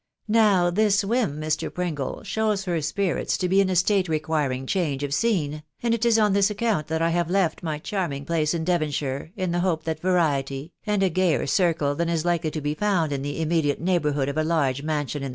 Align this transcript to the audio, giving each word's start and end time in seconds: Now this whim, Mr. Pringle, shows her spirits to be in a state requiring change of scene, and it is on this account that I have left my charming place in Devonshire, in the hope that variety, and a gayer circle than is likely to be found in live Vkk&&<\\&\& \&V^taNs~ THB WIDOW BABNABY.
Now 0.27 0.71
this 0.71 1.03
whim, 1.03 1.39
Mr. 1.39 1.71
Pringle, 1.71 2.23
shows 2.23 2.65
her 2.65 2.81
spirits 2.81 3.37
to 3.37 3.47
be 3.47 3.61
in 3.61 3.69
a 3.69 3.75
state 3.75 4.09
requiring 4.09 4.65
change 4.65 5.03
of 5.03 5.13
scene, 5.13 5.61
and 5.83 5.93
it 5.93 6.05
is 6.05 6.17
on 6.17 6.33
this 6.33 6.49
account 6.49 6.87
that 6.87 7.03
I 7.03 7.11
have 7.11 7.29
left 7.29 7.61
my 7.61 7.77
charming 7.77 8.25
place 8.25 8.55
in 8.55 8.63
Devonshire, 8.63 9.31
in 9.35 9.51
the 9.51 9.59
hope 9.59 9.83
that 9.83 9.99
variety, 9.99 10.73
and 10.87 11.03
a 11.03 11.09
gayer 11.11 11.45
circle 11.45 11.93
than 11.93 12.09
is 12.09 12.25
likely 12.25 12.49
to 12.49 12.61
be 12.61 12.73
found 12.73 13.11
in 13.13 13.21
live 13.21 13.27
Vkk&&<\\&\& 13.33 13.75
\&V^taNs~ 13.77 14.01
THB 14.01 14.15
WIDOW 14.15 14.33
BABNABY. 14.81 15.29